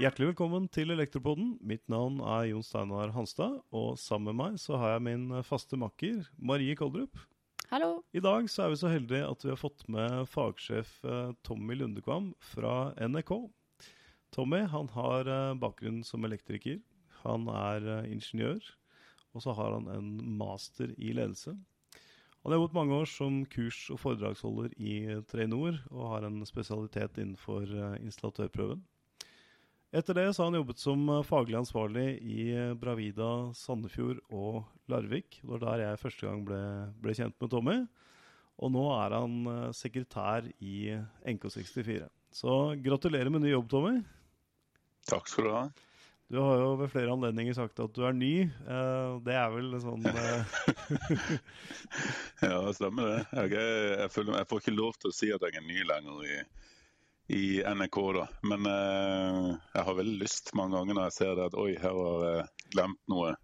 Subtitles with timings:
[0.00, 1.58] Hjertelig velkommen til Elektropoden.
[1.60, 5.76] Mitt navn er Jon Steinar Hanstad, og sammen med meg så har jeg min faste
[5.76, 7.20] makker Marie Koldrup.
[7.68, 8.00] Hallo.
[8.16, 11.76] I dag så er vi så heldige at vi har fått med fagsjef eh, Tommy
[11.76, 13.34] Lundekvam fra NRK.
[14.32, 16.80] Tommy han har eh, bakgrunn som elektriker.
[17.26, 18.64] Han er eh, ingeniør,
[19.36, 21.52] og så har han en master i ledelse.
[22.42, 24.96] Han har jobbet mange år som kurs- og foredragsholder i
[25.30, 28.80] Trainor, og har en spesialitet innenfor eh, installatørprøven.
[29.94, 34.64] Etter det så har han jobbet som eh, faglig ansvarlig i eh, Bravida, Sandefjord og
[34.90, 35.38] Larvik.
[35.38, 36.60] Det var der jeg første gang ble,
[37.04, 37.78] ble kjent med Tommy.
[38.62, 40.92] Og nå er han sekretær i
[41.26, 42.04] NK64.
[42.34, 43.96] Så gratulerer med ny jobb, Tommy.
[45.08, 45.64] Takk skal du ha.
[46.32, 48.46] Du har jo ved flere anledninger sagt at du er ny.
[48.48, 50.38] Eh, det er vel sånn Ja,
[52.40, 53.18] Ja, stemmer det.
[53.36, 55.84] Jeg, er, jeg, føler, jeg får ikke lov til å si at jeg er ny
[55.90, 56.38] lenger i,
[57.36, 58.24] i NRK, da.
[58.48, 62.00] Men eh, jeg har veldig lyst mange ganger når jeg ser det at oi, her
[62.00, 63.34] har jeg glemt noe.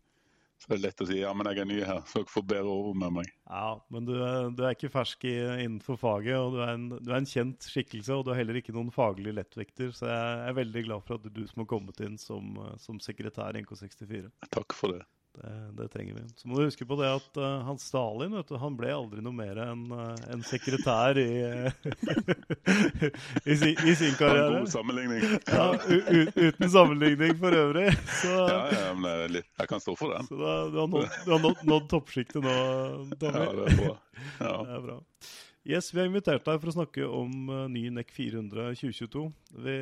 [0.59, 2.45] Så det er lett å si ja, men jeg er ny her, så dere får
[2.51, 3.29] bedre over med meg.
[3.47, 4.15] Ja, men du,
[4.59, 7.69] du er ikke fersk i, innenfor faget, og du er, en, du er en kjent
[7.71, 8.17] skikkelse.
[8.17, 11.27] Og du er heller ikke noen faglig lettvekter, så jeg er veldig glad for at
[11.27, 14.27] det er du som har kommet inn som, som sekretær i NK64.
[14.51, 15.07] Takk for det.
[15.39, 16.21] Det, det trenger vi.
[16.37, 19.23] Så må du huske på det at uh, han Stalin vet du, han ble aldri
[19.23, 21.29] noe mer enn uh, en sekretær i,
[23.53, 24.49] i, sin, i sin karriere.
[24.49, 25.23] en god sammenligning.
[25.47, 25.69] Ja,
[26.35, 27.93] uten sammenligning for øvrig.
[28.23, 30.27] Så, Ja, ja, men det er litt, jeg kan stå for den.
[30.27, 32.57] så da, du har nådd, du har nådd, nådd toppsjiktet nå,
[33.21, 33.45] Tommy.
[33.45, 33.95] Ja, det er bra.
[34.43, 34.55] Ja.
[34.69, 34.97] Det er bra.
[35.69, 39.27] Yes, Vi har invitert deg for å snakke om uh, ny NEC 400 2022.
[39.67, 39.75] Vi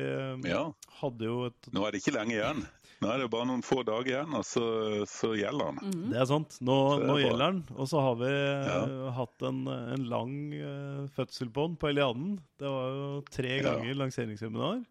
[0.51, 0.63] ja.
[1.01, 2.65] hadde jo et Nå er det ikke lenge igjen.
[3.01, 4.63] Nå er det bare noen få dager igjen, og så,
[5.05, 5.91] så gjelder den.
[5.91, 6.07] Mhm.
[6.09, 6.55] Det er sant.
[6.65, 7.59] Nå, er nå gjelder den.
[7.77, 8.79] Og så har vi Ja.
[8.87, 12.39] eh, hatt en, en lang uh, fødsel på den på Eliaden.
[12.57, 13.63] Det var jo tre Ja.
[13.69, 14.81] ganger lanseringsseminar.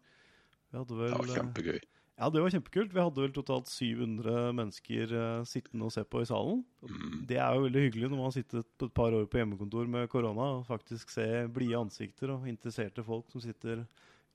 [0.71, 1.79] Vi hadde vel Det var eh, kjempegøy.
[2.17, 2.93] Ja, det var kjempekult.
[2.95, 6.63] Vi hadde vel totalt 700 mennesker uh, sittende og se på i salen.
[6.81, 7.19] Mm.
[7.29, 9.85] Det er jo veldig hyggelig når man har sittet på et par år på hjemmekontor
[9.91, 13.83] med korona og faktisk se blide ansikter og interesserte folk som sitter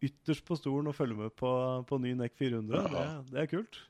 [0.02, 1.50] ytterst på stolen og følge med på,
[1.88, 2.78] på ny NEC 400.
[2.78, 2.92] Ja.
[2.92, 3.80] Det, det er kult.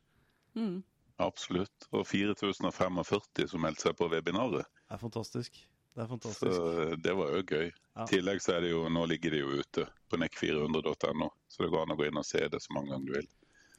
[0.58, 0.80] Mm.
[1.22, 1.88] Absolutt.
[1.92, 4.66] Og 4045 som meldte seg på webinaret.
[4.86, 5.62] Det er fantastisk.
[5.92, 7.66] Det er Så det var jo gøy.
[7.68, 8.04] Ja.
[8.04, 11.68] I tillegg så er det jo, nå ligger det jo ute på nec400.no, så det
[11.74, 13.28] går an å gå inn og se det så mange ganger du vil.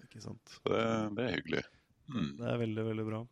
[0.06, 0.54] Ikke sant.
[0.60, 0.84] Så det,
[1.18, 1.64] det er hyggelig.
[2.12, 2.34] Mm.
[2.42, 3.24] Det er veldig, veldig bra.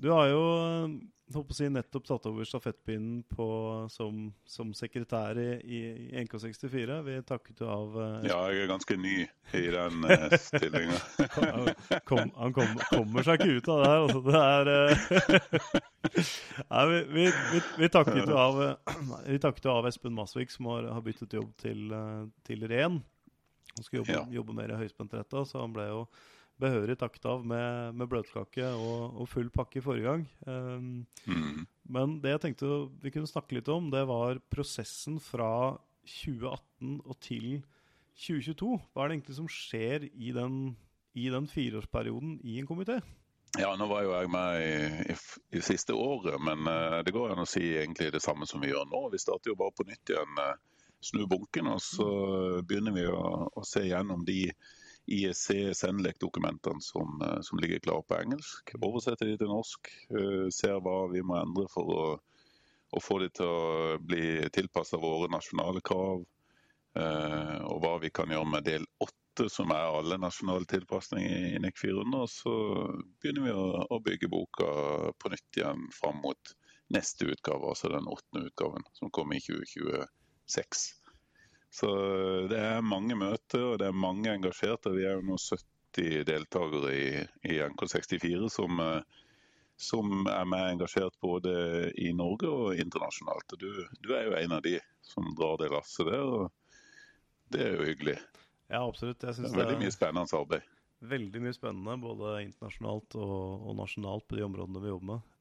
[0.00, 0.96] Du har jo eh,
[1.34, 3.46] håper å si, nettopp tatt over stafettpinnen på,
[3.90, 5.80] som, som sekretær i, i,
[6.12, 6.98] i NK64.
[7.06, 9.14] Vi takket jo av eh, Ja, jeg er ganske ny
[9.56, 11.00] i den uh, stillinga.
[11.38, 11.72] Han,
[12.08, 14.22] kom, han kom, kommer seg ikke ut av det her, altså.
[14.28, 15.82] Det er eh,
[16.70, 19.02] Nei, vi, vi, vi, vi takket jo av eh,
[19.32, 23.00] Vi takket av Espen Masvik, som har, har byttet jobb til, eh, til Ren.
[23.76, 24.24] Han skulle jobbe, Ja.
[24.38, 26.04] jobbe mer i høyspentrettet, så han ble jo
[26.60, 30.26] behørig takket av med, med bløtkake og, og full pakke forrige gang.
[30.46, 31.66] Um, Mm.
[31.90, 32.68] men det jeg tenkte
[33.02, 37.60] vi kunne snakke litt om, det var prosessen fra 2018 og til
[38.16, 38.78] 2022.
[38.94, 40.76] Hva er det egentlig som skjer i den,
[41.18, 43.00] i den fireårsperioden i en komité?
[43.56, 45.18] Ja, nå var jo jeg med i, i,
[45.56, 48.72] i siste året, men uh, det går an å si egentlig det samme som vi
[48.72, 49.06] gjør nå.
[49.12, 50.40] Vi starter jo bare på nytt igjen.
[50.40, 50.56] Uh,
[51.06, 52.06] snu bunken, og så
[52.66, 54.48] begynner vi å, å se gjennom de
[55.06, 58.74] IEC Senlek-dokumentene som, eh, som ligger klare på engelsk.
[58.82, 62.06] Oversetter de til norsk, eh, ser hva vi må endre for å,
[62.92, 66.26] å få de til å bli tilpassa våre nasjonale krav.
[66.96, 71.58] eh, og hva vi kan gjøre med del åtte, som er alle nasjonale tilpasninger i
[71.60, 72.22] NEC 400.
[72.24, 72.54] Og så
[73.20, 74.64] begynner vi å, å bygge boka
[75.20, 76.54] på nytt igjen fram mot
[76.88, 80.95] neste utgave, altså den åttende utgaven, som kommer i 2026.
[81.76, 81.88] Så
[82.48, 84.94] det er mange møter, og det er mange engasjerte.
[84.96, 87.08] Vi er jo nå 70 deltakere i,
[87.52, 89.02] i NK64 som, eh,
[89.76, 91.52] som er mer engasjert både
[92.00, 93.58] i Norge og internasjonalt.
[93.60, 93.68] Du,
[94.00, 97.90] du er jo en av de som drar det lasset der, og det er jo
[97.90, 98.16] hyggelig.
[98.72, 99.22] Ja, absolutt.
[99.22, 100.72] Jeg Det er veldig mye spennende arbeid.
[101.06, 105.35] veldig mye spennende, både internasjonalt og, og nasjonalt på de områdene vi jobber med.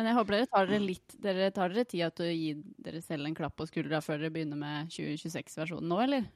[0.00, 3.02] Men jeg håper dere tar dere litt Dere tar dere tida til å gi dere
[3.04, 6.30] selv en klapp på skuldra før dere begynner med 2026-versjonen nå, eller?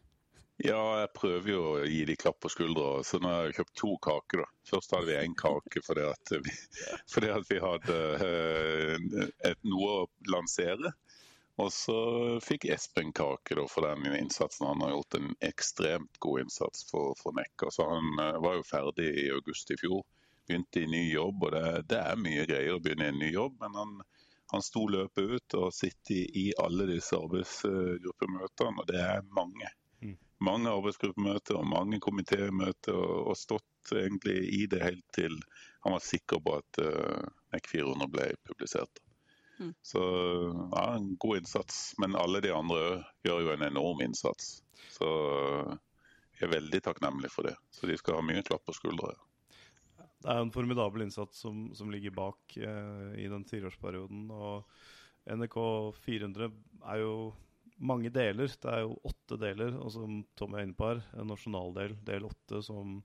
[0.63, 3.01] Ja, jeg prøver jo å gi de klapp på skuldra.
[3.09, 4.43] Så nå har jeg kjøpt to kaker.
[4.45, 4.51] da.
[4.69, 6.53] Først hadde vi én kake fordi at vi,
[7.15, 10.93] fordi at vi hadde uh, et, noe å lansere.
[11.65, 11.99] Og så
[12.45, 14.69] fikk Espen kake da, for den innsatsen.
[14.69, 17.73] Han har gjort en ekstremt god innsats for, for Nekka.
[17.73, 20.03] Så han eh, var jo ferdig i august i fjor.
[20.49, 23.31] Begynte i ny jobb, og det, det er mye greier å begynne i en ny
[23.33, 23.57] jobb.
[23.63, 23.97] Men han,
[24.53, 29.71] Han sto løpet ut og sittet i alle disse arbeidsgruppemøtene, og det er mange.
[30.05, 30.19] Mm.
[30.47, 35.41] Mange arbeidsgruppemøter og mange komitémøter, og, og stått egentlig i det helt til
[35.85, 39.03] han var sikker på at uh, NEC 400 ble publisert.
[39.61, 39.75] Mm.
[39.83, 40.01] Så
[40.73, 41.93] ja, en god innsats.
[41.99, 44.63] Men alle de andre gjør jo en enorm innsats.
[44.91, 45.11] Så
[46.39, 47.55] jeg er veldig takknemlig for det.
[47.71, 49.13] Så de skal ha mye klapp på skuldra.
[50.25, 54.31] Det er en formidabel innsats som, som ligger bak eh, i den fireårsperioden.
[54.33, 54.65] Og
[55.29, 55.59] NRK
[56.01, 57.13] 400 er jo
[57.77, 58.49] mange deler.
[58.49, 62.25] Det er jo åtte deler, og som Tom er inne på her, en nasjonaldel, del
[62.31, 63.03] åtte, som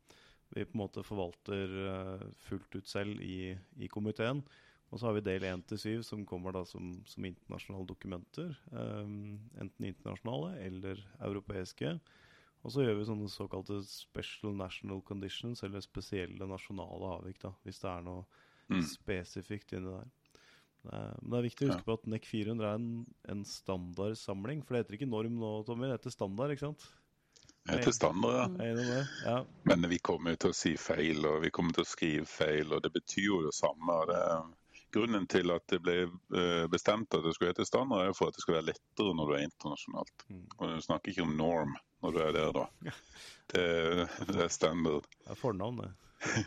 [0.55, 3.51] vi på en måte forvalter eh, fullt ut selv i,
[3.83, 4.39] i komiteen.
[4.89, 8.55] Og så har vi del 1 til 7 som kommer da som, som internasjonale dokumenter.
[8.71, 9.11] Eh,
[9.59, 11.97] enten internasjonale eller europeiske.
[12.63, 17.79] Og så gjør vi sånne såkalte special national conditions, eller spesielle nasjonale avvik, da, hvis
[17.83, 18.25] det er noe
[18.69, 18.83] Mm.
[18.85, 20.09] spesifikt inni der.
[20.83, 24.61] Men det er viktig å huske på at NEC 400 er en, en standardsamling.
[24.63, 25.87] For det heter ikke norm nå, Tommy.
[25.89, 26.85] Det heter standard, ikke sant?
[27.65, 29.01] Det heter standard, ja.
[29.25, 29.39] Ja.
[29.65, 32.71] Men vi kommer jo til å si feil, og vi kommer til å skrive feil,
[32.77, 33.97] og det betyr jo det samme.
[34.11, 34.21] Det
[34.95, 38.37] grunnen til at det ble eh, bestemt at det skulle hete standard, er for at
[38.37, 40.25] det skal være lettere når du er internasjonalt.
[40.29, 40.45] Mm.
[40.57, 42.65] Og Du snakker ikke om norm når du er der, da.
[43.49, 43.67] Det,
[44.29, 45.07] det er standard.
[45.25, 45.95] Det er fornavnet.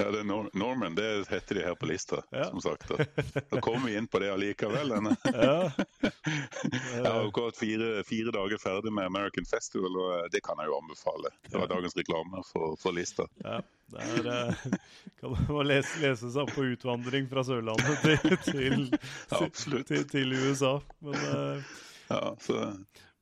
[0.00, 2.46] Ja, det er nor Norman, det heter de her på lista, Ja.
[2.48, 2.86] som sagt.
[2.88, 3.04] Da.
[3.50, 4.88] da kommer vi inn på det allikevel.
[5.34, 5.68] Ja.
[6.00, 10.70] Jeg har gått fire, fire dager ferdig med American Festival, og eh, det kan jeg
[10.72, 11.34] jo anbefale.
[11.44, 13.28] Det var dagens reklame for, for lista.
[13.44, 13.60] ja.
[13.92, 14.64] Det er, eh,
[15.20, 20.78] kan man lese, lese seg opp på utvandring fra Sørlandet til, til, til, til USA.
[21.04, 21.76] Men, eh,
[22.08, 22.62] Ja, så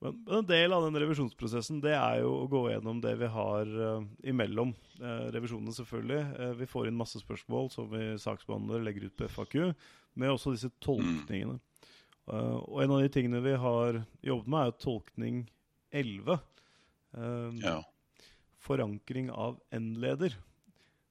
[0.00, 3.69] men en del av den revisjonsprosessen det er jo å gå gjennom det vi har
[3.69, 6.20] uh, imellom uh, revisjonene, selvfølgelig.
[6.38, 9.58] Uh, vi får inn masse spørsmål som vi saksbehandler, legger ut på FAQ,
[10.17, 11.61] med også disse tolkningene.
[12.31, 15.38] Og en av de tingene vi har jobbet med, er jo tolkning
[15.91, 16.38] 11.
[17.17, 17.81] Eh, ja.
[18.61, 20.37] Forankring av N-leder.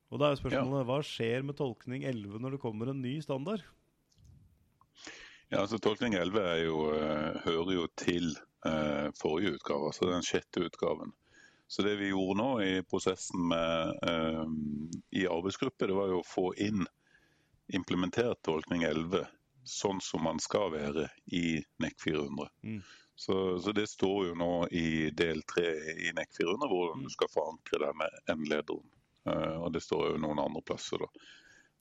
[0.10, 3.20] Og da er jo spørsmålet hva skjer med tolkning 11 når det kommer en ny
[3.26, 3.66] standard?
[5.50, 8.36] Ja, altså Tolkning 11 er jo, eh, hører jo til
[8.66, 11.14] eh, forrige utgave, altså den sjette utgaven.
[11.70, 14.46] Så det vi gjorde nå i prosessen med, eh,
[15.22, 16.86] i arbeidsgruppe, det var jo å få inn
[17.74, 19.28] implementert tolkning 11
[19.70, 22.50] sånn som man skal være i NEC 400.
[22.64, 22.80] Mm.
[23.20, 25.66] Så, så det står jo nå i del 3
[26.08, 28.86] i NEC 400 hvordan du skal forankre deg med N-lederen.
[29.28, 31.10] Eh, og det står jo noen andre plasser da.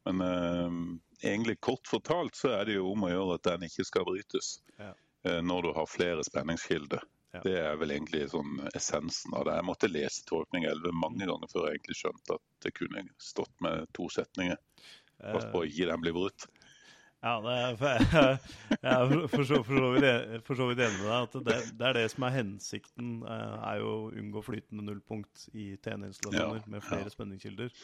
[0.07, 3.87] Men eh, egentlig kort fortalt så er det jo om å gjøre at den ikke
[3.89, 4.93] skal brytes Ja.
[5.25, 7.03] eh, når du har flere spenningskilder.
[7.35, 7.41] Ja.
[7.45, 9.59] Det er vel egentlig sånn essensen av det.
[9.59, 13.53] Jeg måtte lese tolkning 11 mange ganger før jeg egentlig skjønte at det kunne stått
[13.61, 14.57] med to setninger.
[15.19, 16.47] Pass på å ikke den blir brutt.
[17.19, 17.73] Ja, det er,
[18.79, 21.17] jeg, er for så, for, så vidt, enig med deg.
[21.19, 25.49] at det, det er det som er hensikten, eh, er jo å unngå flytende nullpunkt
[25.53, 27.15] i TN-installasjoner Ja, med flere ja.
[27.17, 27.75] spenningskilder.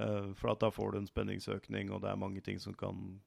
[0.00, 3.20] Eh, for at da får du en spenningsøkning, og det er mange ting som kan,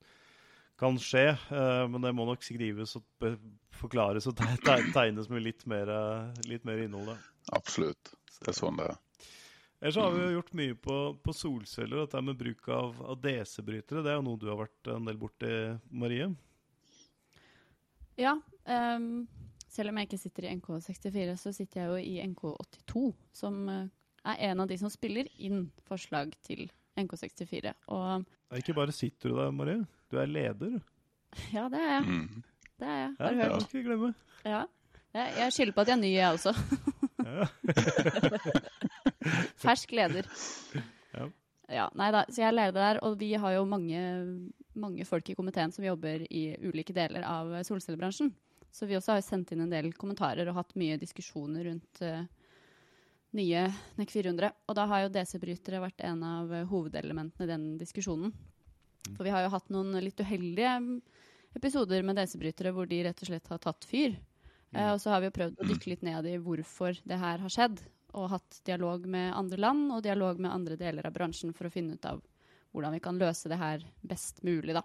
[0.82, 1.28] kan skje.
[1.52, 3.38] eh, men det må nok skrives og
[3.76, 5.92] forklares og te- te- tegnes med litt mer,
[6.50, 7.14] litt mer innhold.
[7.14, 7.18] da.
[7.54, 8.16] Absolutt.
[8.42, 8.98] Det er sånn det er.
[9.82, 14.02] Ellers har vi jo gjort mye på, på solceller, dette med bruk av, av DC-brytere.
[14.02, 15.50] Det er jo noe du har vært en del borti,
[15.92, 16.30] Marie.
[18.18, 18.34] Ja.
[18.66, 19.28] Um,
[19.70, 23.04] selv om jeg ikke sitter i NK64, så sitter jeg jo i NK82,
[23.36, 23.88] som eh,
[24.26, 26.66] er en av de som spiller inn forslag til
[26.98, 27.74] NK64.
[27.94, 28.26] Og
[28.60, 29.82] Ikke bare sitter du der, Marie.
[30.12, 30.80] Du er leder.
[31.54, 32.04] ja, det er jeg.
[32.08, 32.44] Mm.
[32.80, 33.12] Det er jeg.
[33.20, 33.62] Ja, Har du det hørt?
[33.70, 34.14] skal jeg glemme.
[34.46, 34.64] Ja.
[35.16, 36.54] Jeg, jeg skylder på at jeg er ny, jeg også.
[37.26, 37.46] Ja.
[39.64, 40.28] Fersk leder.
[41.16, 41.28] Ja.
[41.72, 44.00] Ja, nei da, så jeg er leder der, og vi har jo mange,
[44.78, 48.30] mange folk i komiteen som jobber i ulike deler av solcellebransjen.
[48.76, 52.28] Så vi også har sendt inn en del kommentarer og hatt mye diskusjoner rundt eh,
[53.36, 53.66] nye
[54.00, 54.52] NEC 400.
[54.70, 58.34] Og da har jo DC-brytere vært en av eh, hovedelementene i den diskusjonen.
[59.14, 60.94] For vi har jo hatt noen litt uheldige mm,
[61.60, 64.16] episoder med DC-brytere hvor de rett og slett har tatt fyr.
[64.72, 67.44] Eh, og så har vi jo prøvd å dykke litt ned i hvorfor det her
[67.44, 67.84] har skjedd,
[68.16, 71.74] og hatt dialog med andre land og dialog med andre deler av bransjen for å
[71.74, 72.22] finne ut av
[72.76, 74.84] hvordan vi kan løse det her best mulig, da.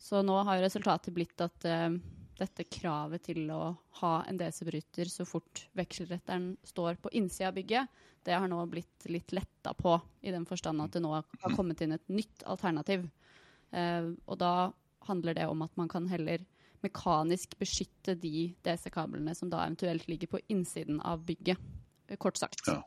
[0.00, 1.92] Så nå har jo resultatet blitt at eh,
[2.38, 8.00] dette kravet til å ha en DC-bryter så fort vekselretteren står på innsida av bygget,
[8.22, 11.82] det har nå blitt litt letta på, i den forstand at det nå har kommet
[11.82, 13.08] inn et nytt alternativ.
[13.74, 14.72] Eh, og da
[15.08, 16.44] handler det om at man kan heller
[16.82, 21.58] mekanisk beskytte de DC-kablene som da eventuelt ligger på innsiden av bygget.
[22.08, 22.62] eh, Kort sagt.
[22.66, 22.82] Ja.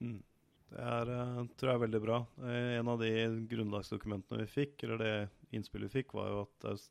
[0.00, 0.22] Mm.
[0.68, 2.26] Det er, eh, tror jeg er veldig bra.
[2.44, 3.10] En av de
[3.48, 6.90] grunnlagsdokumentene vi fikk, eller det innspillet vi fikk, var jo at aus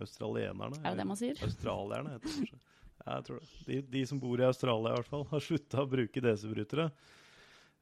[0.00, 1.42] australienerne Er det det man sier?
[1.46, 2.62] Australierne, heter det kanskje.
[3.04, 3.50] Ja, Jeg tror det.
[3.66, 6.88] De, de som bor i Australia, i hvert fall, har slutta å bruke DC-brytere.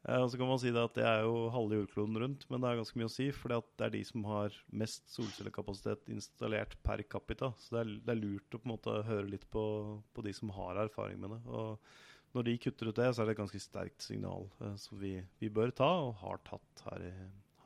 [0.03, 2.63] Eh, og så kan man si det at det er jo halve jordkloden rundt, men
[2.63, 3.29] det er ganske mye å si.
[3.37, 7.53] For det er de som har mest solcellekapasitet installert per capita.
[7.63, 9.65] Så det er, det er lurt å på en måte høre litt på,
[10.13, 11.43] på, de som har erfaring med det.
[11.53, 14.99] Og når de kutter ut det, så er det et ganske sterkt signal eh, som
[15.01, 17.15] vi, vi, bør ta, og har tatt her i,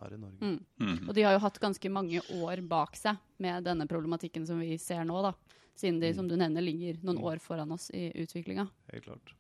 [0.02, 0.40] her i Norge.
[0.40, 0.58] Mm.
[0.82, 0.98] Mm.
[1.08, 4.76] Og de har jo hatt ganske mange år bak seg med denne problematikken som vi
[4.82, 5.34] ser nå, da.
[5.76, 6.18] Siden de, mm.
[6.20, 7.26] som du nevner, ligger noen mm.
[7.32, 8.68] år foran oss i utviklinga.
[8.92, 9.34] Helt klart.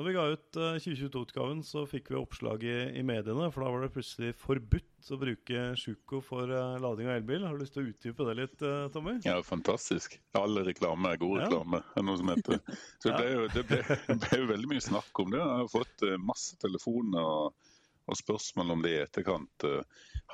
[0.00, 3.50] Når vi ga ut uh, eh, 2022-utgaven, så fikk vi oppslag i, i, mediene.
[3.52, 7.44] For da var det plutselig forbudt å bruke Sjuko for uh, lading av elbil.
[7.44, 9.18] Har du lyst til å utdype det litt, uh, Tommy?
[9.26, 10.16] Ja, fantastisk.
[10.40, 11.98] All reklame er god reklame, ja.
[12.00, 12.62] er noe som heter.
[13.02, 15.42] Så det, ble jo, det ble, ble veldig mye snakk om det.
[15.42, 17.68] Jeg har fått masse telefoner og,
[18.10, 19.68] og, spørsmål om det i etterkant.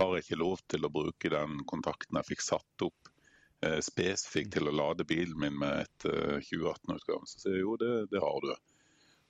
[0.00, 3.12] har jeg ikke lov til å bruke den kontakten jeg fikk satt opp
[3.83, 7.28] spesifikt til å lade bilen min med et 2018-utgave?
[7.28, 8.52] Så sier jeg jo, det, det har du.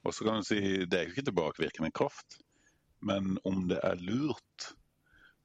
[0.07, 2.38] Og så kan du si Det er jo ikke tilbakevirkende kraft,
[3.03, 4.69] men om det er lurt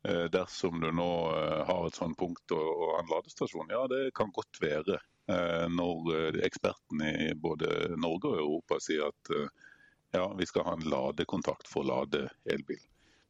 [0.08, 4.34] eh, dersom du nå eh, har et sånt punkt og, en ladestasjon, ja det kan
[4.36, 5.00] godt være.
[5.32, 9.34] Eh, når ekspertene i både Norge og Europa sier at
[10.12, 12.82] ja, vi skal ha en ladekontakt for å lade elbil.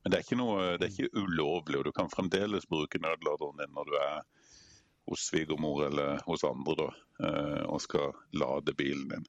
[0.04, 3.76] Men det er noe, det er ikke ulovlig, og du kan fremdeles bruke nødladeren din
[3.76, 4.22] når du er
[5.10, 6.88] hos svigermor eller hos andre da,
[7.68, 9.28] og skal lade bilen din.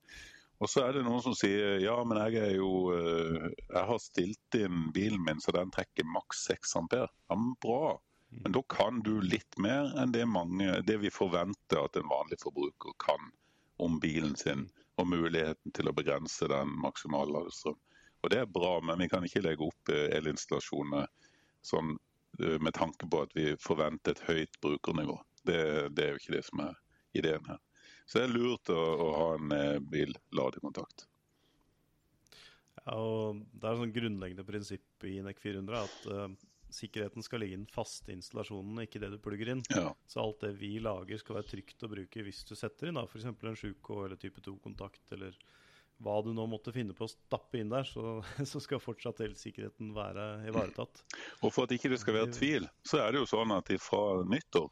[0.63, 4.59] Og så er det noen som sier ja, men jeg jo eh, Jeg har stilt
[4.59, 7.09] inn bilen min så den trekker maks 6 ampere.
[7.27, 7.97] Ja, men bra.
[8.45, 12.39] Men da kan du litt mer enn det, mange, det vi forventer at en vanlig
[12.41, 13.33] forbruker kan
[13.83, 14.69] om bilen sin,
[15.01, 17.77] og muligheten til å begrense den maksimale ladestrøm.
[18.23, 21.09] Og Det er bra, men vi kan ikke legge opp elinstallasjonene elinstallasjoner
[21.67, 21.97] sånn,
[22.41, 25.19] eh, med tanke på at vi forventer et høyt brukernivå.
[25.43, 25.63] Det,
[25.95, 26.77] det er jo ikke det som er
[27.19, 27.59] ideen her.
[28.07, 31.07] Så det er lurt å, å ha en bil-ladekontakt.
[32.83, 36.27] Ja, og Det er et sånn grunnleggende prinsipp i NEC 400 at uh,
[36.73, 39.63] sikkerheten skal ligge i den faste installasjonen, ikke det du plugger inn.
[39.71, 39.93] Ja.
[40.11, 43.29] Så alt det vi lager skal være trygt å bruke hvis du setter inn f.eks.
[43.29, 45.37] en 7K eller type 2-kontakt, eller
[46.03, 48.19] hva du nå måtte finne på å stappe inn der, så,
[48.53, 51.05] så skal fortsatt elsikkerheten være ivaretatt.
[51.43, 54.23] Og For at ikke det skal være tvil, så er det jo sånn at fra
[54.27, 54.71] nyttår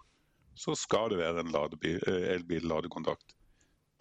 [0.61, 3.37] så skal det være en eh, elbil-ladekontakt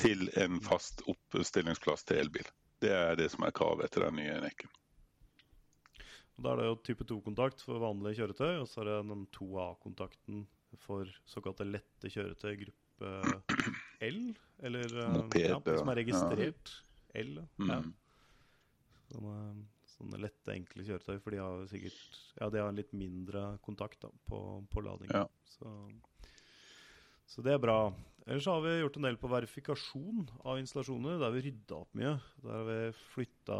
[0.01, 2.47] til en fast oppstillingsplass til elbil.
[2.79, 4.71] Det er det som er kravet etter den nye nekken.
[6.39, 10.45] Da er det jo type 2-kontakt for vanlige kjøretøy, og så er det den 2A-kontakten
[10.79, 13.11] for såkalte lette kjøretøy gruppe
[14.05, 14.21] L,
[14.63, 16.88] eller eh, Moped, ja, som er registrert ja.
[17.17, 17.39] L.
[17.63, 17.79] Ja.
[17.81, 17.93] Mm.
[19.09, 19.37] Sånne,
[19.89, 24.11] sånne, lette, enkle kjøretøy, for de har sikkert Ja, de har litt mindre kontakt da,
[24.29, 24.39] på,
[24.69, 25.09] på lading.
[25.15, 25.25] Ja.
[25.55, 25.73] Så
[27.29, 27.91] så det er bra.
[28.25, 31.19] Ellers har vi gjort en del på verifikasjon av installasjoner.
[31.19, 32.15] Der har vi rydda opp mye.
[32.41, 32.77] Der har vi
[33.13, 33.59] flytta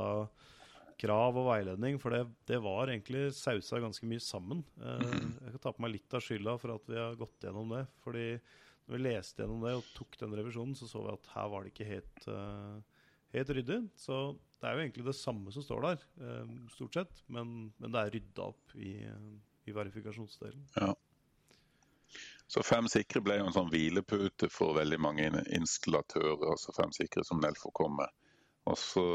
[1.00, 4.66] krav og veiledning, for det, det var egentlig sausa ganske mye sammen.
[4.84, 7.72] Eh, jeg kan ta på meg litt av skylda for at vi har gått gjennom
[7.72, 7.86] det.
[8.04, 11.54] fordi når vi leste gjennom det og tok den revisjonen, så så vi at her
[11.54, 12.99] var det ikke helt, uh,
[13.34, 13.82] helt ryddig.
[14.00, 14.22] Så
[14.60, 17.22] det er jo egentlig det samme som står der, uh, stort sett.
[17.28, 18.96] Men, men, det er rydda opp i,
[19.70, 20.66] i verifikasjonsdelen.
[20.80, 20.94] Ja.
[22.50, 27.22] Så Fem sikre ble jo en sånn hvilepute for veldig mange installatører, altså Fem sikre
[27.28, 28.10] som Nelfo kom med.
[28.70, 29.06] Og så,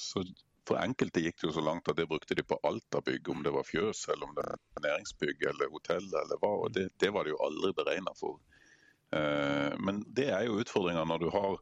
[0.00, 0.22] så,
[0.68, 3.32] For enkelte gikk det jo så langt at det brukte de på alt av bygg,
[3.32, 6.52] om det var fjøs eller om det var næringsbygg eller hotell eller hva.
[6.66, 8.36] og Det, det var det jo aldri beregna for.
[9.10, 11.56] Uh, men det er jo utfordringa når du har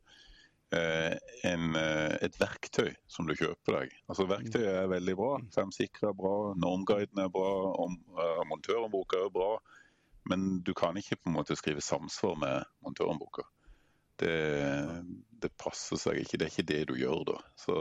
[0.70, 3.94] en, uh, et verktøy som du kjøper deg.
[4.10, 5.30] Altså Verktøyet er veldig bra.
[5.54, 7.52] Fem sikre er bra, normguiden er bra,
[7.84, 7.96] om,
[8.50, 9.54] montørhåndboka er bra.
[10.28, 13.46] Men du kan ikke på en måte skrive samsvar med montørhåndboka.
[14.18, 14.34] Det,
[15.40, 16.36] det, passer seg ikke.
[16.36, 17.38] Det er ikke det du gjør da.
[17.56, 17.76] Så,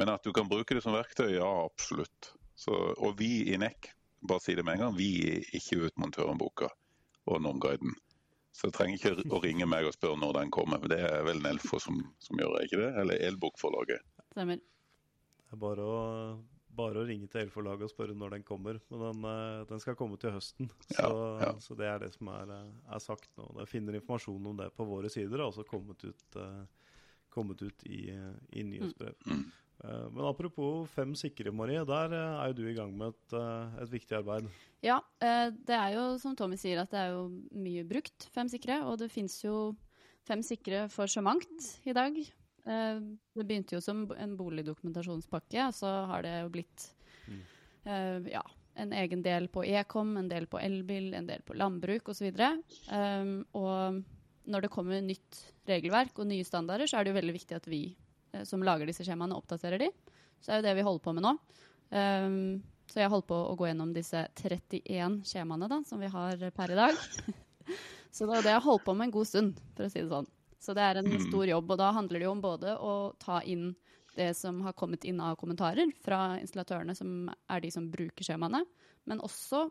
[0.00, 2.32] men at du kan bruke det som verktøy, ja absolutt.
[2.58, 3.92] Så, og vi i NEC,
[4.24, 6.70] bare si det med en gang, vi gir ikke ut montørhåndboka
[7.30, 7.94] og normguiden.
[8.54, 10.82] Så jeg trenger ikke å ringe meg og spørre når den kommer.
[10.90, 12.90] Det er vel Nelfo som, som gjør det, ikke det?
[13.02, 14.04] Eller Elbokforlaget.
[14.30, 14.60] Stemmer.
[15.42, 16.02] Det er bare å
[16.74, 18.78] bare å ringe til elforlaget og spørre når den kommer.
[18.90, 20.70] Men den, eh, den skal komme til høsten.
[20.88, 21.10] Så, ja,
[21.42, 21.50] ja.
[21.62, 23.48] så, det er det som er, eh, er, sagt nå.
[23.62, 25.44] Jeg finner informasjon om det på våre sider.
[25.44, 26.64] Altså kommet ut, uh,
[27.34, 29.14] kommet ut i, i nyhetsbrev.
[29.26, 29.44] Mm.
[29.82, 31.82] Uh, men apropos Fem sikre, Marie.
[31.88, 33.36] Der uh, er jo du i gang med et,
[33.82, 34.48] et viktig arbeid.
[34.84, 38.82] Ja, det er jo som Tommy sier at det er jo mye brukt Fem sikre.
[38.88, 39.72] Og det fins jo
[40.24, 42.16] Fem sikre for så mangt i dag.
[42.64, 43.00] Eh,
[43.36, 46.86] det begynte jo som en boligdokumentasjonspakke, og så har det jo blitt
[47.28, 47.42] mm.
[48.32, 48.40] ja,
[48.80, 52.30] en egen del på ekom, en del på elbil, en del på landbruk osv.
[52.32, 54.00] Og, og
[54.48, 57.68] når det kommer nytt regelverk og nye standarder, så er det jo veldig viktig at
[57.70, 57.82] vi
[58.48, 59.90] som lager disse skjemaene, oppdaterer de.
[60.40, 61.34] Så det er jo det vi holder på med nå.
[61.94, 62.38] Um,
[62.90, 66.74] så jeg holdt på å gå gjennom disse 31 skjemaene da, som vi har per
[66.74, 66.98] i dag.
[68.14, 70.10] så det er det jeg holdt på med en god stund, for å si det
[70.10, 70.28] sånn.
[70.64, 71.24] Så det er en mm.
[71.28, 71.72] stor jobb.
[71.72, 73.72] Og da handler det jo om både å ta inn
[74.14, 78.62] det som har kommet inn av kommentarer fra installatørene, som er de som bruker skjemaene,
[79.10, 79.64] men også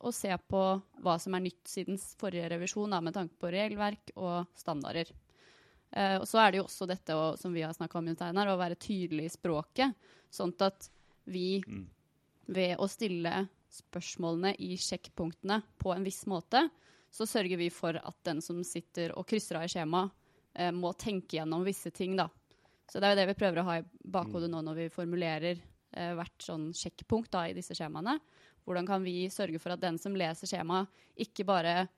[0.00, 0.60] å se på
[1.04, 5.10] hva som er nytt siden forrige revisjon, da, med tanke på regelverk og standarder.
[5.90, 8.52] Eh, og så er det jo også dette å, som vi har snakka om, Steinar,
[8.52, 10.10] å være tydelig i språket.
[10.30, 10.90] Sånn at
[11.30, 11.86] vi mm.
[12.54, 16.66] ved å stille spørsmålene i sjekkpunktene på en viss måte,
[17.10, 20.14] så sørger vi for at den som sitter og krysser av i skjemaet,
[20.54, 22.28] eh, må tenke gjennom visse ting, da.
[22.90, 24.54] Så det er jo det vi prøver å ha i bakhodet mm.
[24.54, 28.16] nå når vi formulerer eh, hvert sånn sjekkpunkt da, i disse skjemaene.
[28.66, 30.90] Hvordan kan vi sørge for at den som leser skjemaet,
[31.22, 31.88] ikke bare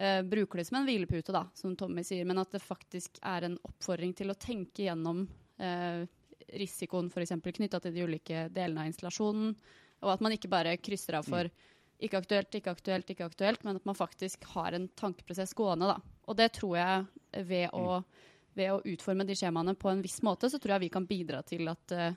[0.00, 3.48] eh, bruker det som en hvilepute, da, som Tommy sier, men at det faktisk er
[3.48, 5.26] en oppfordring til å tenke gjennom
[5.60, 6.06] eh,
[6.56, 7.36] risikoen f.eks.
[7.44, 9.54] knytta til de ulike delene av installasjonen,
[10.00, 11.68] og at man ikke bare krysser av for mm.
[12.08, 15.92] ikke aktuelt, ikke aktuelt, ikke aktuelt, men at man faktisk har en tankeprosess gående.
[15.92, 16.00] da.
[16.26, 18.28] Og det tror jeg ved å mm
[18.60, 21.42] ved å utforme de skjemaene på en viss måte, så tror jeg vi kan bidra
[21.46, 22.10] til at uh,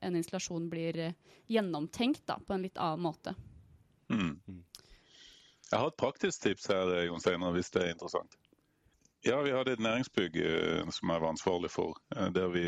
[0.00, 3.34] en installasjon blir uh, gjennomtenkt da, på en litt annen måte.
[4.12, 4.64] Mm.
[5.68, 8.38] Jeg har et praktisk tips her, Jon Steinar, hvis det er interessant.
[9.26, 11.98] Ja, vi hadde et næringsbygg uh, som jeg var ansvarlig for,
[12.34, 12.66] der vi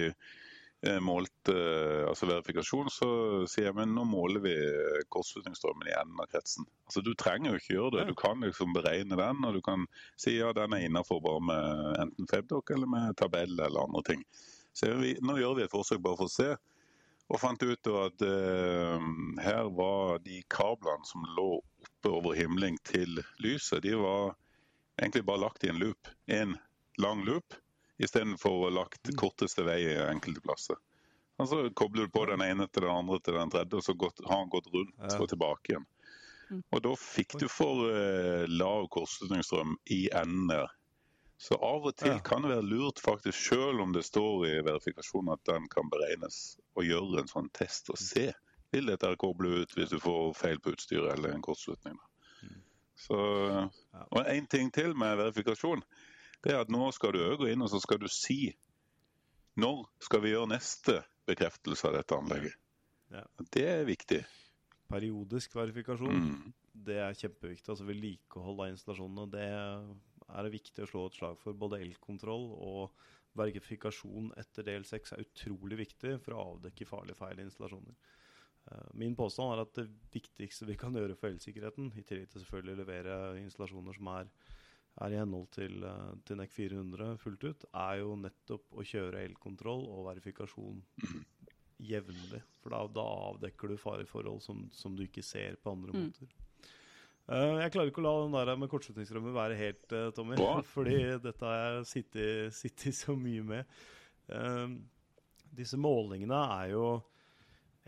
[1.00, 3.08] målte eh, altså verifikasjon, så
[3.50, 6.64] sier jeg men nå måler vi eh, kortslutningsstrømmen i enden av kretsen.
[6.88, 8.06] Altså Du trenger jo ikke gjøre det.
[8.08, 9.84] Du kan liksom beregne den, og du kan
[10.20, 14.24] si ja, den er innafor bare med enten Febdoc eller med tabell eller andre ting.
[14.72, 16.50] Så vi, Nå gjør vi et forsøk bare for å se,
[17.30, 19.02] og fant ut at uh,
[19.38, 21.60] her var de kablene som lå
[22.00, 24.34] oppe over himmelen til lyset, de var
[25.00, 26.08] egentlig bare lagt i en loop.
[26.26, 26.56] En
[26.98, 27.54] lang loop
[27.98, 30.76] istedenfor lagt korteste vei i enkelte plasser.
[31.40, 33.94] Og så kobler du på den ene til den andre til den tredje, og så
[34.26, 35.86] har han gått rundt og tilbake igjen.
[36.50, 36.62] Mm.
[36.72, 40.66] Og da fikk du for uh, lav korsslutningsstrøm i endene.
[41.40, 45.32] Så av og til kan det være lurt, faktisk, selv om det står i verifikasjonen
[45.36, 48.28] at den kan beregnes, å gjøre en sånn test og se.
[48.70, 51.98] Vil dette koble ut hvis du får feil på utstyret eller en kortslutning?
[52.44, 52.60] Mm.
[53.00, 53.18] Så,
[54.06, 55.82] og En ting til med verifikasjon
[56.44, 58.52] det er at nå skal du gå inn og så skal du si
[59.60, 62.54] når skal vi gjøre neste bekreftelse av dette anlegget.
[63.12, 63.24] Ja.
[63.52, 64.20] Det er viktig.
[64.90, 66.52] Periodisk verifikasjon, mm.
[66.86, 67.68] det er kjempeviktig.
[67.74, 69.26] Altså Vedlikehold av installasjonene.
[69.34, 69.48] Det
[70.30, 71.58] er viktig å slå et slag for.
[71.58, 72.94] Både elkontroll og
[73.38, 77.98] verifikasjon etter del 6 er utrolig viktig for å avdekke farlige feil i installasjoner.
[78.70, 82.44] Eh, min påstand er at det viktigste vi kan gjøre for elsikkerheten, i tillegg til
[82.44, 84.32] selvfølgelig å levere installasjoner som er
[85.00, 89.22] er i henhold til, uh, til NEC 400 fullt ut, er jo nettopp å kjøre
[89.28, 90.82] elkontroll og verifikasjon
[91.92, 92.42] jevnlig.
[92.60, 96.02] For da, da avdekker du fareforhold som, som, du ikke ser på andre mm.
[96.04, 96.34] måter.
[97.30, 100.36] Uh, jeg klarer ikke å la den der med kortslutningsstrømmer være helt, uh, Tommy.
[100.40, 100.58] Hva?
[100.74, 103.78] Fordi dette har jeg sittet, sittet så mye med.
[105.50, 106.84] disse målingene er jo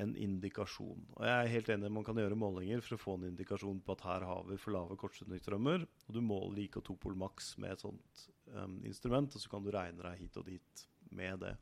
[0.01, 1.03] en indikasjon.
[1.19, 3.97] Og Jeg er helt enig man kan gjøre målinger for å få en indikasjon på
[3.97, 5.85] at her har vi for lave kortslutningsstrømmer.
[6.09, 8.25] Og du måler IK Topol maks med et sånt
[8.55, 11.57] um, instrument, og så kan du regne deg hit og dit med det.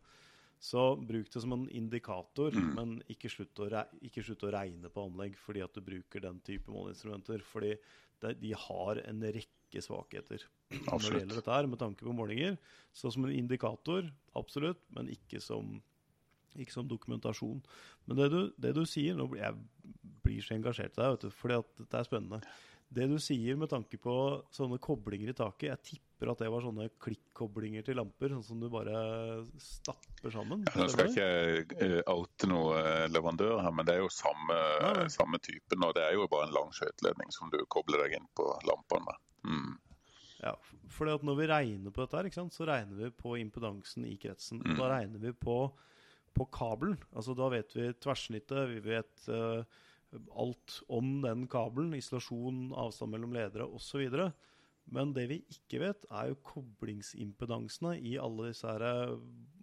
[0.61, 2.73] Så bruk det som en indikator, mm.
[2.77, 3.63] men ikke slutt,
[4.05, 7.43] ikke slutt å regne på anlegg fordi at du bruker den type måleinstrumenter.
[7.49, 7.75] Fordi
[8.21, 10.91] det, de har en rekke svakheter absolutt.
[10.93, 12.61] når det gjelder dette her, med tanke på målinger.
[12.93, 15.81] Så som en indikator, absolutt, men ikke som
[16.59, 17.61] ikke som dokumentasjon.
[18.09, 19.55] Men det du, det du sier Nå blir jeg
[20.25, 22.41] blir så engasjert i deg, vet du, fordi at dette er spennende.
[22.91, 24.13] Det du sier med tanke på
[24.51, 28.63] sånne koblinger i taket Jeg tipper at det var sånne klikkoblinger til lamper, sånn som
[28.63, 28.97] du bare
[29.63, 30.65] stapper sammen.
[30.67, 34.11] Ja, nå skal jeg ikke uh, oute noe uh, leverandør her, men det er jo
[34.13, 35.87] samme, uh, samme typen.
[35.87, 39.07] Og det er jo bare en lang skøyteledning som du kobler deg inn på lampene
[39.07, 39.23] med.
[39.47, 39.79] Mm.
[40.41, 40.57] Ja,
[40.91, 44.65] for når vi regner på dette, her, så regner vi på impedansen i kretsen.
[44.67, 44.77] Mm.
[44.81, 45.61] Da regner vi på
[46.37, 46.99] på kabelen.
[47.15, 49.63] Altså Da vet vi tverrsnittet, vi vet uh,
[50.35, 51.95] alt om den kabelen.
[51.99, 54.07] Isolasjon, avstand mellom ledere osv.
[54.91, 59.17] Men det vi ikke vet, er jo koblingsimpedansene i alle disse her eh,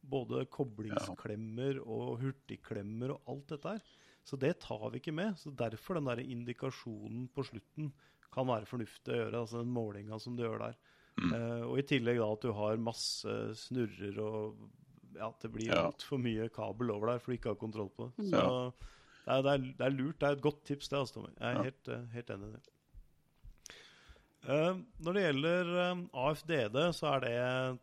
[0.07, 3.95] Både koblingsklemmer og hurtigklemmer og alt dette her.
[4.23, 5.35] Så det tar vi ikke med.
[5.35, 7.89] Så derfor den der indikasjonen på slutten
[8.31, 9.41] kan være fornuftig å gjøre.
[9.41, 10.79] Altså den målinga som du gjør der.
[11.17, 11.33] Mm.
[11.33, 14.63] Uh, og i tillegg da at du har masse snurrer og
[15.19, 15.83] ja, det blir ja.
[15.89, 18.29] altfor mye kabel over der for du ikke har kontroll på det.
[18.29, 20.17] Så det, er, det, er, det er lurt.
[20.21, 20.97] Det er et godt tips, det.
[21.01, 21.33] Altså, Tommy.
[21.35, 21.63] Jeg er Ja.
[21.67, 22.65] helt, eh, helt enig i det.
[24.47, 27.31] Uh, når det gjelder uh, AFDD, så er det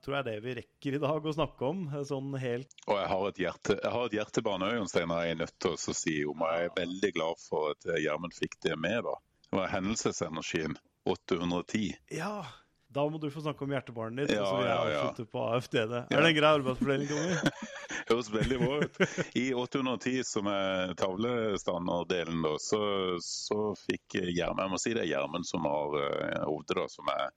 [0.07, 1.83] tror jeg det vi rekker i dag å snakke om.
[1.93, 5.27] eh, Sånn helt Og jeg har et, hjerte, jeg har et hjertebarn òg, Jon Steinar.
[5.27, 8.57] Jeg er nødt til å si om jeg er veldig glad for at Gjermund fikk
[8.65, 9.03] det med.
[9.05, 9.15] da.
[9.51, 11.99] Det var hendelsesenergien 810.
[12.17, 12.47] Ja!
[12.95, 14.37] Da må du få snakke om hjertebarnet ditt.
[14.37, 14.99] Ja, og så vil jeg ja, ja.
[15.03, 15.95] avslutte på AFDD.
[15.97, 16.03] Ja.
[16.07, 17.55] Er det en grei arbeidsfordeling, Tommy?
[18.11, 19.01] Høres veldig bra ut.
[19.41, 22.81] I 810, som er tavlestandarddelen, da, så,
[23.25, 26.87] så fikk Gjermund Jeg må si det er Gjermund som har uh, hovedet, da.
[26.93, 27.31] Som er,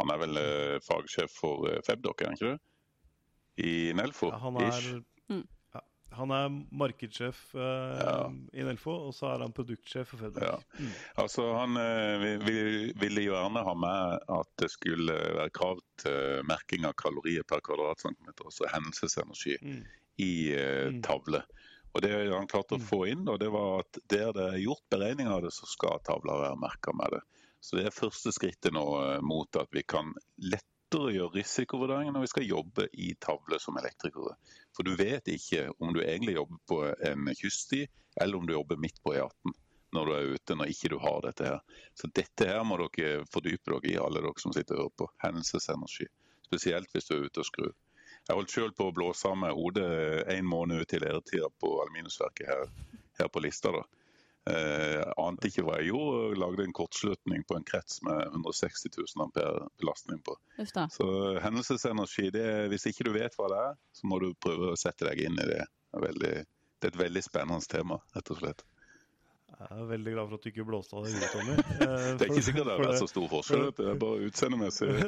[0.00, 2.60] han er vel uh, fagsjef for uh, Febdok, er han ikke det?
[3.62, 4.30] I Nelfo?
[4.32, 4.94] Ja, han er ish.
[5.28, 5.44] Mm.
[6.16, 8.28] Han er markedssjef eh, Ja.
[8.52, 10.42] i Nelfo, og så er han produktsjef for Fedric.
[10.42, 10.88] Ja.
[11.16, 15.80] Altså, Han eh, vi- vi- ville jo gjerne ha med at det skulle være krav
[15.98, 19.84] til merking av kalorier per kvadratcentimeter, altså hendelsesenergi, Mm.
[20.18, 21.02] i eh, Mm.
[21.02, 21.42] tavle.
[21.94, 22.86] Og Det han klarte å Mm.
[22.88, 25.98] få inn, da, det var at der det er gjort beregninger av det, så skal
[26.04, 27.20] tavla være merka med det.
[27.60, 32.20] Så Det er første skrittet nå eh, mot at vi kan lettere gjøre risikovurderinger når
[32.20, 34.34] vi skal jobbe i tavle som elektrikere.
[34.76, 36.78] For du vet ikke om du egentlig jobber på
[37.10, 37.84] en kyststi,
[38.20, 39.58] eller om du jobber midt på E18
[39.92, 41.80] når du er ute, når ikke du har dette her.
[41.94, 45.08] Så dette her må dere fordype dere i, alle dere som sitter og hører på.
[45.24, 46.06] Hendelsesenergi.
[46.46, 47.74] Spesielt hvis du er ute og skrur.
[48.22, 49.84] Jeg holdt selv på å blåse av meg hodet
[50.32, 52.70] en måned ut i læretida på aluminiumsverket her,
[53.18, 53.72] her på Lista.
[53.74, 53.82] da.
[54.50, 58.90] Eh, ante ikke hva jeg gjorde, og lagde en kortslutning på en krets med 160
[58.90, 60.34] 000 ampere belastning på.
[60.90, 61.06] Så
[61.44, 65.06] hendelsesenergi, det, hvis ikke du vet hva det er, så må du prøve å sette
[65.06, 65.62] deg inn i det.
[65.62, 66.34] Det er, veldig,
[66.82, 68.66] det er et veldig spennende tema, rett og slett.
[69.62, 71.54] Jeg er veldig glad for at du ikke blåste av deg huet, Tommy.
[71.54, 74.94] Eh, Det er ikke sikkert det har vært så stor forskjell, det er bare utseendemessig.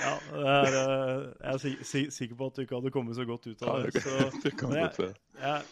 [0.00, 3.24] Ja, er, eh, jeg er si, si, sikker på at du ikke hadde kommet så
[3.28, 3.94] godt ut av det.
[3.94, 5.14] det, Så, det kan men godt være.
[5.40, 5.62] jeg,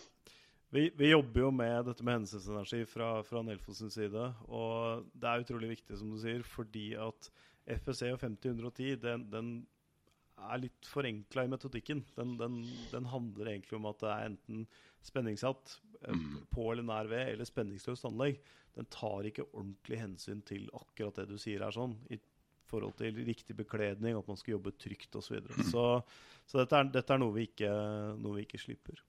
[0.75, 4.27] vi, vi jobber jo med dette med hendelsesenergi fra, fra Nelfos side.
[4.49, 7.31] Og det er utrolig viktig, som du sier, fordi at
[7.69, 9.51] FSC og 50-110 den, den
[10.39, 12.05] er litt forenkla i metodikken.
[12.17, 12.61] Den, den,
[12.93, 14.65] den handler egentlig om at det er enten
[15.05, 16.45] spenningssatt eh, Mm.
[16.55, 18.37] på eller nær ved, eller spenningsløst anlegg.
[18.79, 21.97] Den tar ikke ordentlig hensyn til akkurat det du sier er sånn.
[22.15, 22.21] I
[22.71, 25.27] forhold til riktig bekledning, at man skal jobbe trygt osv.
[25.27, 25.67] Så, videre.
[25.73, 25.85] så
[26.47, 27.73] Så dette er, dette er noe, vi ikke,
[28.21, 29.03] noe vi ikke slipper.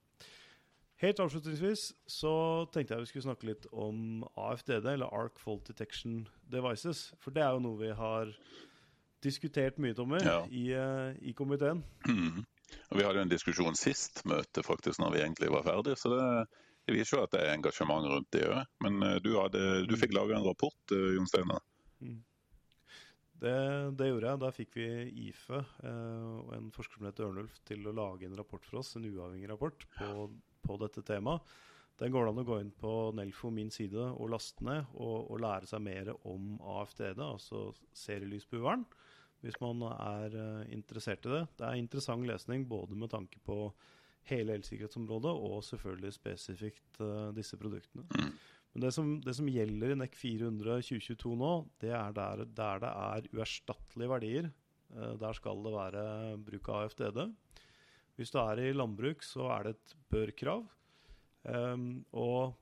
[1.00, 2.32] Helt avslutningsvis så
[2.74, 7.06] tenkte jeg vi skulle snakke litt om AFDD, eller Arc Fault Detection Devices.
[7.24, 8.34] For det er jo noe vi har
[9.24, 10.42] diskutert mye, Tommy, Ja.
[10.52, 11.82] i, eh, i komiteen.
[12.08, 12.44] Mm.
[12.90, 15.96] Og Vi hadde jo en diskusjon sist møte, faktisk, når vi egentlig var ferdige.
[15.96, 16.48] Så det,
[16.86, 18.64] det viser jo at det er engasjement rundt det òg.
[18.84, 21.64] Men eh, du, hadde, du fikk laga en rapport, eh, Jon Steinar.
[23.40, 23.56] Det,
[23.96, 24.40] det gjorde jeg.
[24.42, 24.88] Da fikk vi
[25.30, 28.94] IFE eh, og en forsker som heter Ørnulf til å lage en rapport for oss,
[28.98, 30.28] en uavhengig rapport, på,
[30.66, 31.54] på dette temaet.
[32.00, 35.30] Den går det an å gå inn på Nelfo min side og laste ned og,
[35.32, 38.86] og lære seg mer om AFDD, altså serielysbueren,
[39.44, 41.42] hvis man er eh, interessert i det.
[41.60, 43.66] Det er interessant lesning både med tanke på
[44.28, 48.04] hele elsikkerhetsområdet og selvfølgelig spesifikt eh, disse produktene.
[48.72, 51.52] Men det som, det som gjelder i NEC 400 2022 nå,
[51.82, 54.50] det er der, der det er uerstattelige verdier.
[54.94, 56.04] Eh, der skal det være
[56.46, 57.24] bruk av AFDD.
[58.20, 60.66] Hvis du er i landbruk, så er det et bør-krav.
[61.40, 62.52] Um, og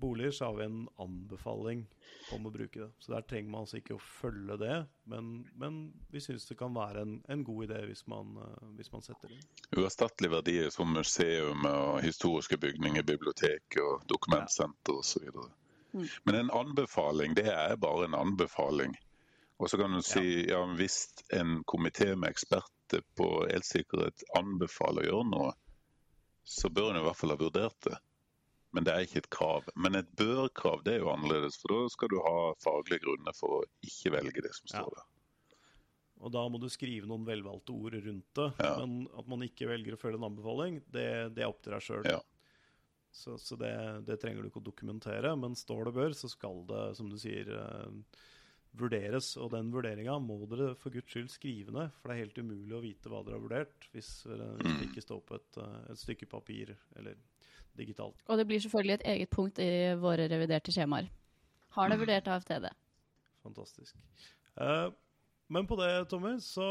[0.00, 1.86] boliger så har vi en anbefaling
[2.34, 2.88] om å bruke det.
[2.98, 4.76] Så der trenger man altså ikke å følge det,
[5.10, 5.78] men, men
[6.12, 9.30] vi syns det kan være en, en god idé hvis man, eh, hvis man setter
[9.30, 9.48] det inn.
[9.76, 15.28] Uerstattelige verdier som museum og historiske bygninger, bibliotek og dokumentsenter osv.
[15.92, 16.06] Mm.
[16.28, 18.96] Men en anbefaling, det er bare en anbefaling.
[19.56, 25.10] Og så kan du si ja, hvis en komité med eksperter på elsikkerhet anbefaler å
[25.10, 25.54] gjøre noe,
[26.46, 27.96] så bør en i hvert fall ha vurdert det.
[28.76, 29.68] Men det er ikke et krav.
[29.80, 33.58] Men et bør-krav det er jo annerledes, for da skal du ha faglige grunner for
[33.58, 34.82] å ikke velge det som Ja.
[34.84, 35.06] står der.
[36.26, 38.46] Og da må du skrive noen velvalgte ord rundt det.
[38.64, 38.70] Ja.
[38.80, 41.84] Men at man ikke velger å følge en anbefaling, det, det er opp til deg
[41.84, 42.06] sjøl.
[42.08, 42.20] Ja.
[43.16, 43.72] Så, så det,
[44.08, 45.34] det trenger du ikke å dokumentere.
[45.40, 48.24] Men står det bør, så skal det, som du sier, eh,
[48.76, 49.36] vurderes.
[49.40, 52.76] Og den vurderinga må dere for guds skyld skrive ned, for det er helt umulig
[52.76, 54.90] å vite hva dere har vurdert hvis, eh, hvis det Mm.
[54.92, 57.14] ikke står på et, eh, et stykke papir eller
[57.76, 58.16] digitalt.
[58.28, 61.08] Og det blir selvfølgelig et eget punkt i våre reviderte skjemaer.
[61.70, 62.06] Har det Mm.
[62.06, 62.70] vurdert AFTD?
[63.44, 63.94] Fantastisk.
[64.58, 64.90] Eh,
[65.52, 66.64] men på det, Tommy, så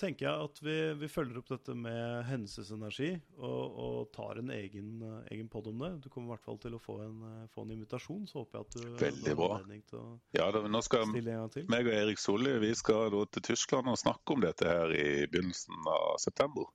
[0.00, 5.02] tenker jeg at vi, vi følger opp dette med hendelsesenergi og, og tar en egen,
[5.32, 5.90] egen pod om det.
[6.04, 7.20] Du kommer i hvert fall til å få en,
[7.52, 10.06] få en invitasjon, så håper jeg at du, Veldig har anledning til å
[10.38, 11.68] Ja, da, nå skal stille en gang til.
[11.72, 15.08] meg og Erik Solli vi skal da til Tyskland og snakke om dette her i
[15.28, 16.72] begynnelsen av september.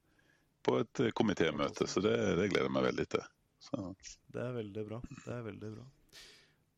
[0.62, 3.30] På et eh, komitémøte, så det, det gleder jeg meg veldig til.
[3.62, 3.80] Så
[4.30, 5.02] Det er veldig bra.
[5.26, 5.88] Det er veldig bra.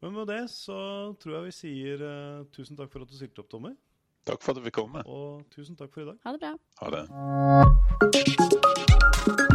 [0.04, 0.78] Men med det så
[1.20, 3.72] tror jeg vi sier uh, tusen takk for at du stilte opp, Tommy.
[4.26, 5.02] Takk for at du fikk komme.
[5.06, 6.16] Og tusen takk for i dag.
[6.24, 6.58] Ha det bra.
[6.82, 9.53] Ha det.